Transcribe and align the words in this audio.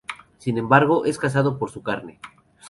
Sin 0.39 0.57
embargo, 0.57 1.05
es 1.05 1.19
cazado 1.19 1.59
por 1.59 1.69
su 1.69 1.83
carne. 1.83 2.19